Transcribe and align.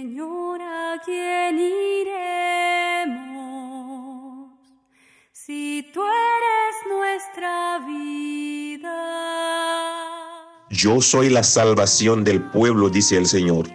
Señor, 0.00 0.62
¿a 0.62 0.96
quién 1.04 1.58
iremos? 2.08 3.20
Si 5.30 5.84
tú 5.92 6.00
eres 6.00 6.74
nuestra 6.88 7.80
vida. 7.86 8.96
Yo 10.70 11.02
soy 11.02 11.28
la 11.28 11.42
salvación 11.42 12.24
del 12.24 12.40
pueblo, 12.40 12.88
dice 12.88 13.18
el 13.18 13.26
Señor. 13.26 13.68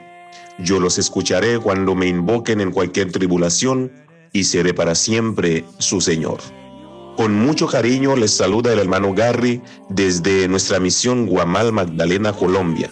Yo 0.58 0.80
los 0.80 0.98
escucharé 0.98 1.60
cuando 1.60 1.94
me 1.94 2.08
invoquen 2.08 2.60
en 2.60 2.72
cualquier 2.72 3.12
tribulación 3.12 3.92
y 4.34 4.46
seré 4.46 4.74
para 4.74 4.96
siempre 4.96 5.64
su 5.78 6.02
Señor. 6.02 6.40
Con 7.18 7.36
mucho 7.36 7.68
cariño 7.68 8.16
les 8.16 8.36
saluda 8.36 8.74
el 8.74 8.80
hermano 8.80 9.14
Garry 9.14 9.62
desde 9.90 10.48
nuestra 10.48 10.80
misión 10.80 11.28
Guamal 11.28 11.72
Magdalena, 11.72 12.34
Colombia. 12.34 12.90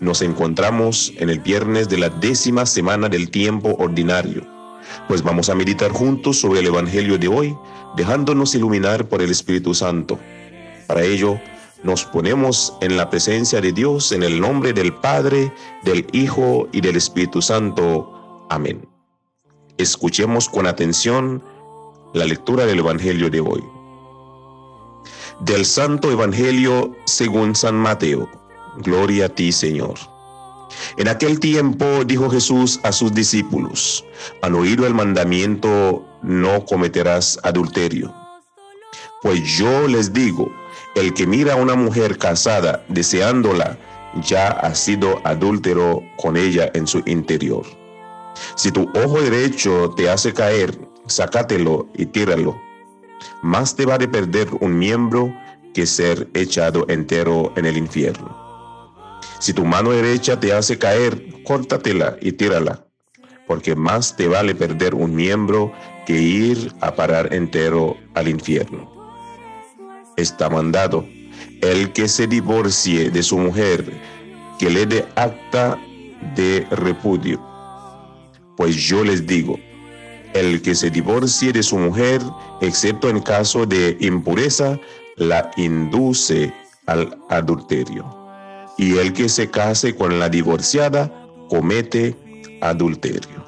Nos 0.00 0.22
encontramos 0.22 1.12
en 1.16 1.28
el 1.28 1.40
viernes 1.40 1.88
de 1.88 1.98
la 1.98 2.08
décima 2.08 2.66
semana 2.66 3.08
del 3.08 3.30
tiempo 3.30 3.74
ordinario, 3.80 4.46
pues 5.08 5.24
vamos 5.24 5.48
a 5.48 5.56
meditar 5.56 5.90
juntos 5.90 6.38
sobre 6.38 6.60
el 6.60 6.66
Evangelio 6.66 7.18
de 7.18 7.26
hoy, 7.26 7.56
dejándonos 7.96 8.54
iluminar 8.54 9.08
por 9.08 9.22
el 9.22 9.30
Espíritu 9.32 9.74
Santo. 9.74 10.16
Para 10.86 11.02
ello, 11.02 11.40
nos 11.82 12.04
ponemos 12.04 12.74
en 12.80 12.96
la 12.96 13.10
presencia 13.10 13.60
de 13.60 13.72
Dios 13.72 14.12
en 14.12 14.22
el 14.22 14.40
nombre 14.40 14.72
del 14.72 14.94
Padre, 14.94 15.52
del 15.82 16.06
Hijo 16.12 16.68
y 16.70 16.80
del 16.80 16.94
Espíritu 16.94 17.42
Santo. 17.42 18.46
Amén. 18.50 18.88
Escuchemos 19.78 20.48
con 20.48 20.68
atención 20.68 21.42
la 22.14 22.24
lectura 22.24 22.66
del 22.66 22.78
Evangelio 22.78 23.30
de 23.30 23.40
hoy. 23.40 23.64
Del 25.40 25.64
Santo 25.64 26.12
Evangelio 26.12 26.96
según 27.04 27.56
San 27.56 27.74
Mateo. 27.74 28.47
Gloria 28.76 29.26
a 29.26 29.28
ti, 29.28 29.52
Señor. 29.52 29.98
En 30.96 31.08
aquel 31.08 31.40
tiempo 31.40 32.04
dijo 32.04 32.30
Jesús 32.30 32.78
a 32.82 32.92
sus 32.92 33.14
discípulos, 33.14 34.04
han 34.42 34.54
oído 34.54 34.86
el 34.86 34.94
mandamiento, 34.94 36.06
no 36.22 36.64
cometerás 36.66 37.38
adulterio. 37.42 38.14
Pues 39.22 39.42
yo 39.56 39.88
les 39.88 40.12
digo, 40.12 40.50
el 40.94 41.14
que 41.14 41.26
mira 41.26 41.54
a 41.54 41.56
una 41.56 41.74
mujer 41.74 42.18
casada 42.18 42.84
deseándola, 42.88 43.78
ya 44.22 44.48
ha 44.48 44.74
sido 44.74 45.20
adúltero 45.24 46.02
con 46.16 46.36
ella 46.36 46.70
en 46.74 46.86
su 46.86 47.02
interior. 47.06 47.64
Si 48.54 48.70
tu 48.70 48.90
ojo 48.94 49.20
derecho 49.20 49.92
te 49.96 50.08
hace 50.08 50.32
caer, 50.32 50.78
sácatelo 51.06 51.88
y 51.94 52.06
tíralo. 52.06 52.60
Más 53.42 53.74
te 53.74 53.84
vale 53.86 54.08
perder 54.08 54.48
un 54.60 54.78
miembro 54.78 55.32
que 55.74 55.86
ser 55.86 56.28
echado 56.34 56.86
entero 56.88 57.52
en 57.56 57.66
el 57.66 57.76
infierno. 57.76 58.47
Si 59.38 59.52
tu 59.52 59.64
mano 59.64 59.90
derecha 59.90 60.38
te 60.38 60.52
hace 60.52 60.78
caer, 60.78 61.42
córtatela 61.44 62.16
y 62.20 62.32
tírala, 62.32 62.84
porque 63.46 63.74
más 63.74 64.16
te 64.16 64.28
vale 64.28 64.54
perder 64.54 64.94
un 64.94 65.14
miembro 65.14 65.72
que 66.06 66.20
ir 66.20 66.72
a 66.80 66.94
parar 66.94 67.32
entero 67.32 67.96
al 68.14 68.28
infierno. 68.28 68.90
Está 70.16 70.50
mandado, 70.50 71.06
el 71.62 71.92
que 71.92 72.08
se 72.08 72.26
divorcie 72.26 73.10
de 73.10 73.22
su 73.22 73.38
mujer, 73.38 73.84
que 74.58 74.70
le 74.70 74.86
dé 74.86 75.06
acta 75.14 75.78
de 76.34 76.66
repudio. 76.70 77.40
Pues 78.56 78.74
yo 78.74 79.04
les 79.04 79.26
digo, 79.26 79.58
el 80.34 80.60
que 80.62 80.74
se 80.74 80.90
divorcie 80.90 81.52
de 81.52 81.62
su 81.62 81.78
mujer, 81.78 82.20
excepto 82.60 83.08
en 83.08 83.20
caso 83.20 83.66
de 83.66 83.96
impureza, 84.00 84.78
la 85.16 85.50
induce 85.56 86.52
al 86.86 87.16
adulterio. 87.28 88.17
Y 88.78 88.96
el 88.96 89.12
que 89.12 89.28
se 89.28 89.50
case 89.50 89.94
con 89.94 90.18
la 90.18 90.30
divorciada, 90.30 91.12
comete 91.50 92.16
adulterio. 92.62 93.44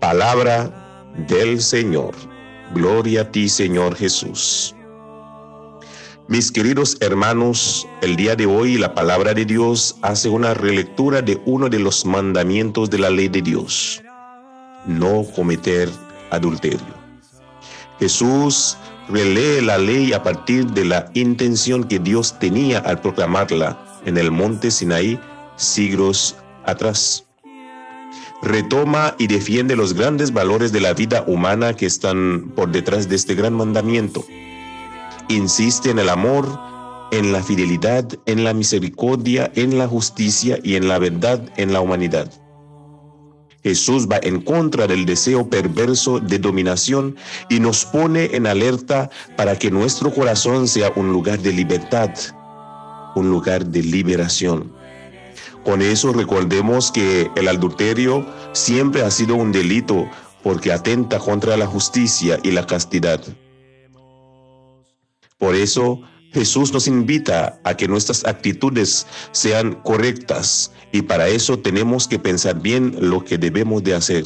Palabra 0.00 1.12
del 1.28 1.60
Señor. 1.60 2.14
Gloria 2.74 3.22
a 3.22 3.30
ti, 3.30 3.48
Señor 3.48 3.94
Jesús. 3.96 4.74
Mis 6.28 6.50
queridos 6.50 6.96
hermanos, 7.00 7.86
el 8.00 8.16
día 8.16 8.34
de 8.34 8.46
hoy 8.46 8.78
la 8.78 8.94
palabra 8.94 9.34
de 9.34 9.44
Dios 9.44 9.96
hace 10.00 10.30
una 10.30 10.54
relectura 10.54 11.20
de 11.20 11.38
uno 11.44 11.68
de 11.68 11.78
los 11.78 12.06
mandamientos 12.06 12.88
de 12.88 12.98
la 12.98 13.10
ley 13.10 13.28
de 13.28 13.42
Dios 13.42 14.02
no 14.86 15.24
cometer 15.34 15.90
adulterio. 16.30 16.94
Jesús 17.98 18.76
relee 19.08 19.62
la 19.62 19.78
ley 19.78 20.12
a 20.12 20.22
partir 20.22 20.66
de 20.66 20.84
la 20.84 21.10
intención 21.14 21.84
que 21.84 21.98
Dios 21.98 22.38
tenía 22.38 22.78
al 22.80 23.00
proclamarla 23.00 23.78
en 24.06 24.16
el 24.16 24.30
monte 24.30 24.70
Sinaí 24.70 25.20
siglos 25.56 26.36
atrás. 26.64 27.24
Retoma 28.42 29.14
y 29.18 29.26
defiende 29.26 29.76
los 29.76 29.94
grandes 29.94 30.32
valores 30.32 30.72
de 30.72 30.80
la 30.80 30.94
vida 30.94 31.24
humana 31.26 31.74
que 31.74 31.86
están 31.86 32.52
por 32.54 32.70
detrás 32.70 33.08
de 33.08 33.16
este 33.16 33.34
gran 33.34 33.54
mandamiento. 33.54 34.24
Insiste 35.28 35.90
en 35.90 35.98
el 35.98 36.08
amor, 36.08 36.46
en 37.12 37.32
la 37.32 37.42
fidelidad, 37.42 38.06
en 38.26 38.44
la 38.44 38.54
misericordia, 38.54 39.50
en 39.54 39.78
la 39.78 39.88
justicia 39.88 40.58
y 40.62 40.76
en 40.76 40.88
la 40.88 40.98
verdad 40.98 41.42
en 41.56 41.72
la 41.72 41.80
humanidad. 41.80 42.30
Jesús 43.62 44.06
va 44.06 44.20
en 44.22 44.42
contra 44.42 44.86
del 44.86 45.06
deseo 45.06 45.50
perverso 45.50 46.20
de 46.20 46.38
dominación 46.38 47.16
y 47.48 47.58
nos 47.58 47.84
pone 47.84 48.36
en 48.36 48.46
alerta 48.46 49.10
para 49.36 49.58
que 49.58 49.72
nuestro 49.72 50.12
corazón 50.14 50.68
sea 50.68 50.92
un 50.94 51.12
lugar 51.12 51.40
de 51.40 51.52
libertad, 51.52 52.10
un 53.16 53.30
lugar 53.30 53.66
de 53.66 53.82
liberación. 53.82 54.72
Con 55.64 55.82
eso 55.82 56.12
recordemos 56.12 56.92
que 56.92 57.28
el 57.34 57.48
adulterio 57.48 58.24
siempre 58.52 59.02
ha 59.02 59.10
sido 59.10 59.34
un 59.34 59.50
delito 59.50 60.08
porque 60.44 60.72
atenta 60.72 61.18
contra 61.18 61.56
la 61.56 61.66
justicia 61.66 62.38
y 62.44 62.52
la 62.52 62.64
castidad. 62.64 63.20
Por 65.38 65.56
eso, 65.56 66.02
Jesús 66.32 66.72
nos 66.72 66.86
invita 66.86 67.58
a 67.64 67.76
que 67.76 67.88
nuestras 67.88 68.24
actitudes 68.24 69.06
sean 69.32 69.74
correctas 69.82 70.72
y 70.92 71.02
para 71.02 71.28
eso 71.28 71.58
tenemos 71.58 72.06
que 72.06 72.18
pensar 72.18 72.60
bien 72.60 72.94
lo 73.00 73.24
que 73.24 73.38
debemos 73.38 73.82
de 73.82 73.94
hacer. 73.94 74.24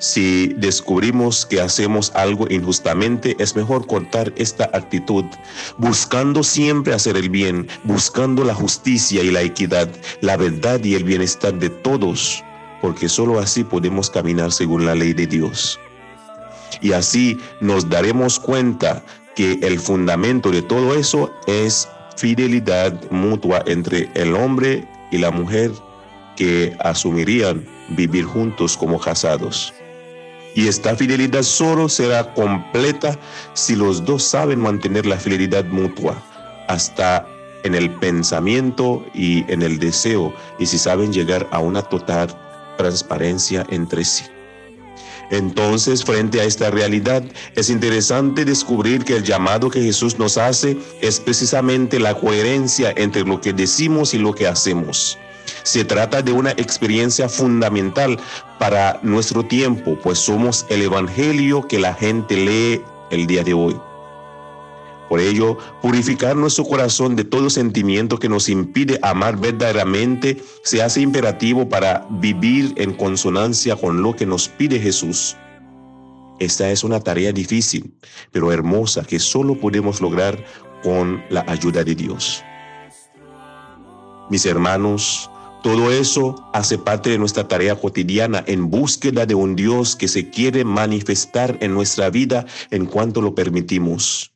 Si 0.00 0.54
descubrimos 0.56 1.44
que 1.44 1.60
hacemos 1.60 2.10
algo 2.14 2.46
injustamente, 2.48 3.36
es 3.38 3.54
mejor 3.54 3.86
cortar 3.86 4.32
esta 4.36 4.64
actitud, 4.72 5.26
buscando 5.76 6.42
siempre 6.42 6.94
hacer 6.94 7.18
el 7.18 7.28
bien, 7.28 7.68
buscando 7.84 8.42
la 8.42 8.54
justicia 8.54 9.22
y 9.22 9.30
la 9.30 9.42
equidad, 9.42 9.90
la 10.22 10.38
verdad 10.38 10.82
y 10.82 10.94
el 10.94 11.04
bienestar 11.04 11.52
de 11.58 11.68
todos, 11.68 12.42
porque 12.80 13.10
sólo 13.10 13.38
así 13.38 13.62
podemos 13.62 14.08
caminar 14.08 14.52
según 14.52 14.86
la 14.86 14.94
ley 14.94 15.12
de 15.12 15.26
Dios. 15.26 15.78
Y 16.80 16.92
así 16.92 17.38
nos 17.60 17.90
daremos 17.90 18.40
cuenta 18.40 19.04
que 19.36 19.58
el 19.60 19.78
fundamento 19.78 20.50
de 20.50 20.62
todo 20.62 20.94
eso 20.94 21.30
es 21.46 21.86
fidelidad 22.16 22.98
mutua 23.10 23.62
entre 23.66 24.08
el 24.14 24.34
hombre 24.34 24.88
y 25.10 25.18
la 25.18 25.30
mujer 25.30 25.72
que 26.36 26.74
asumirían 26.80 27.66
vivir 27.90 28.24
juntos 28.24 28.78
como 28.78 28.98
casados. 28.98 29.74
Y 30.54 30.68
esta 30.68 30.96
fidelidad 30.96 31.42
solo 31.42 31.88
será 31.88 32.34
completa 32.34 33.18
si 33.54 33.76
los 33.76 34.04
dos 34.04 34.24
saben 34.24 34.60
mantener 34.60 35.06
la 35.06 35.16
fidelidad 35.16 35.64
mutua 35.66 36.22
hasta 36.68 37.26
en 37.62 37.74
el 37.74 37.90
pensamiento 37.98 39.04
y 39.14 39.50
en 39.52 39.62
el 39.62 39.78
deseo 39.78 40.34
y 40.58 40.66
si 40.66 40.78
saben 40.78 41.12
llegar 41.12 41.46
a 41.50 41.58
una 41.58 41.82
total 41.82 42.28
transparencia 42.78 43.66
entre 43.70 44.04
sí. 44.04 44.24
Entonces, 45.30 46.04
frente 46.04 46.40
a 46.40 46.44
esta 46.44 46.70
realidad, 46.70 47.22
es 47.54 47.70
interesante 47.70 48.44
descubrir 48.44 49.04
que 49.04 49.16
el 49.16 49.22
llamado 49.22 49.70
que 49.70 49.80
Jesús 49.80 50.18
nos 50.18 50.36
hace 50.36 50.76
es 51.00 51.20
precisamente 51.20 52.00
la 52.00 52.14
coherencia 52.14 52.92
entre 52.96 53.22
lo 53.22 53.40
que 53.40 53.52
decimos 53.52 54.12
y 54.12 54.18
lo 54.18 54.34
que 54.34 54.48
hacemos. 54.48 55.18
Se 55.70 55.84
trata 55.84 56.20
de 56.20 56.32
una 56.32 56.50
experiencia 56.50 57.28
fundamental 57.28 58.18
para 58.58 58.98
nuestro 59.04 59.44
tiempo, 59.44 59.96
pues 60.02 60.18
somos 60.18 60.66
el 60.68 60.82
Evangelio 60.82 61.68
que 61.68 61.78
la 61.78 61.94
gente 61.94 62.34
lee 62.34 62.82
el 63.12 63.28
día 63.28 63.44
de 63.44 63.54
hoy. 63.54 63.76
Por 65.08 65.20
ello, 65.20 65.58
purificar 65.80 66.34
nuestro 66.34 66.64
corazón 66.64 67.14
de 67.14 67.22
todo 67.22 67.48
sentimiento 67.50 68.18
que 68.18 68.28
nos 68.28 68.48
impide 68.48 68.98
amar 69.02 69.36
verdaderamente 69.36 70.42
se 70.64 70.82
hace 70.82 71.02
imperativo 71.02 71.68
para 71.68 72.04
vivir 72.10 72.74
en 72.76 72.92
consonancia 72.92 73.76
con 73.76 74.02
lo 74.02 74.16
que 74.16 74.26
nos 74.26 74.48
pide 74.48 74.80
Jesús. 74.80 75.36
Esta 76.40 76.68
es 76.72 76.82
una 76.82 76.98
tarea 76.98 77.30
difícil, 77.30 77.94
pero 78.32 78.50
hermosa 78.50 79.04
que 79.04 79.20
solo 79.20 79.54
podemos 79.54 80.00
lograr 80.00 80.44
con 80.82 81.22
la 81.30 81.44
ayuda 81.46 81.84
de 81.84 81.94
Dios. 81.94 82.42
Mis 84.30 84.46
hermanos, 84.46 85.29
todo 85.62 85.92
eso 85.92 86.48
hace 86.54 86.78
parte 86.78 87.10
de 87.10 87.18
nuestra 87.18 87.46
tarea 87.46 87.76
cotidiana 87.76 88.42
en 88.46 88.70
búsqueda 88.70 89.26
de 89.26 89.34
un 89.34 89.56
Dios 89.56 89.94
que 89.94 90.08
se 90.08 90.30
quiere 90.30 90.64
manifestar 90.64 91.58
en 91.60 91.74
nuestra 91.74 92.08
vida 92.08 92.46
en 92.70 92.86
cuanto 92.86 93.20
lo 93.20 93.34
permitimos. 93.34 94.32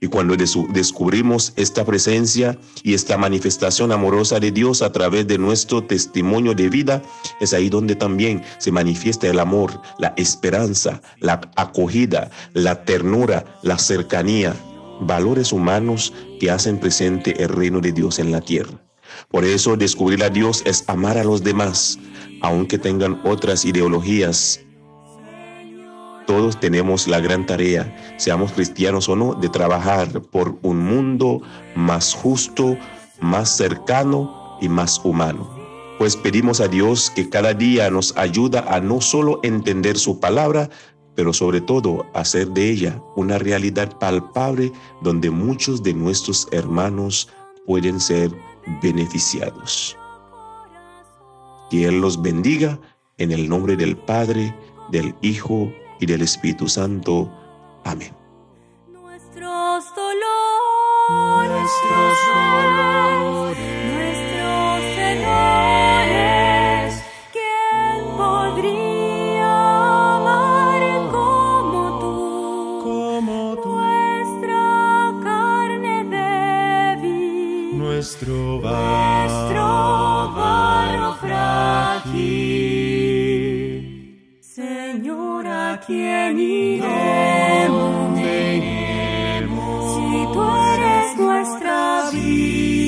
Y 0.00 0.08
cuando 0.08 0.36
descubrimos 0.36 1.52
esta 1.56 1.84
presencia 1.84 2.58
y 2.82 2.94
esta 2.94 3.16
manifestación 3.16 3.92
amorosa 3.92 4.40
de 4.40 4.50
Dios 4.50 4.82
a 4.82 4.90
través 4.90 5.26
de 5.28 5.38
nuestro 5.38 5.84
testimonio 5.84 6.54
de 6.54 6.68
vida, 6.68 7.02
es 7.40 7.52
ahí 7.52 7.68
donde 7.68 7.94
también 7.94 8.42
se 8.58 8.72
manifiesta 8.72 9.28
el 9.28 9.38
amor, 9.38 9.80
la 9.98 10.12
esperanza, 10.16 11.00
la 11.20 11.40
acogida, 11.54 12.30
la 12.52 12.84
ternura, 12.84 13.44
la 13.62 13.78
cercanía, 13.78 14.56
valores 15.00 15.52
humanos 15.52 16.12
que 16.40 16.50
hacen 16.50 16.78
presente 16.78 17.42
el 17.42 17.50
reino 17.50 17.80
de 17.80 17.92
Dios 17.92 18.18
en 18.18 18.32
la 18.32 18.40
tierra. 18.40 18.83
Por 19.28 19.44
eso 19.44 19.76
descubrir 19.76 20.22
a 20.24 20.30
Dios 20.30 20.62
es 20.64 20.84
amar 20.88 21.18
a 21.18 21.24
los 21.24 21.42
demás, 21.42 21.98
aunque 22.42 22.78
tengan 22.78 23.20
otras 23.24 23.64
ideologías. 23.64 24.60
Todos 26.26 26.58
tenemos 26.58 27.06
la 27.06 27.20
gran 27.20 27.44
tarea, 27.44 27.94
seamos 28.16 28.52
cristianos 28.52 29.08
o 29.08 29.16
no, 29.16 29.34
de 29.34 29.48
trabajar 29.48 30.22
por 30.22 30.58
un 30.62 30.78
mundo 30.78 31.42
más 31.74 32.14
justo, 32.14 32.78
más 33.20 33.56
cercano 33.56 34.56
y 34.60 34.68
más 34.68 35.00
humano. 35.04 35.54
Pues 35.98 36.16
pedimos 36.16 36.60
a 36.60 36.68
Dios 36.68 37.12
que 37.14 37.28
cada 37.28 37.54
día 37.54 37.90
nos 37.90 38.16
ayuda 38.16 38.64
a 38.68 38.80
no 38.80 39.00
solo 39.00 39.38
entender 39.42 39.96
su 39.98 40.18
palabra, 40.18 40.70
pero 41.14 41.32
sobre 41.32 41.60
todo 41.60 42.06
hacer 42.14 42.48
de 42.48 42.70
ella 42.70 43.00
una 43.16 43.38
realidad 43.38 43.98
palpable 43.98 44.72
donde 45.02 45.30
muchos 45.30 45.82
de 45.82 45.94
nuestros 45.94 46.48
hermanos 46.50 47.28
pueden 47.66 48.00
ser 48.00 48.30
beneficiados. 48.82 49.96
Que 51.70 51.86
Él 51.86 52.00
los 52.00 52.20
bendiga 52.20 52.78
en 53.18 53.32
el 53.32 53.48
nombre 53.48 53.76
del 53.76 53.96
Padre, 53.96 54.54
del 54.90 55.14
Hijo 55.22 55.72
y 56.00 56.06
del 56.06 56.22
Espíritu 56.22 56.68
Santo. 56.68 57.30
Amén. 57.84 58.12
Nuestros 58.92 59.84
dolores, 59.94 61.50
nuestros 61.50 62.18
dolores, 62.32 63.58
nuestros 63.94 65.53
Señor, 84.94 85.44
¿a 85.48 85.80
quién 85.84 86.38
iremos? 86.38 88.16
Si 89.92 90.08
tú 90.32 90.40
eres 90.72 91.16
nuestra 91.18 92.10
vida, 92.12 92.83